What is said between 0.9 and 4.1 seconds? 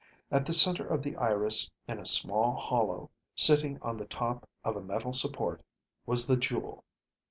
the iris, in a small hollow, sitting on the